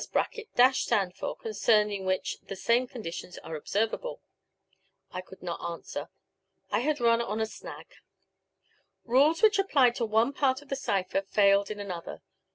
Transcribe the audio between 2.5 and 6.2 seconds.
same conditions are observable? I could not answer.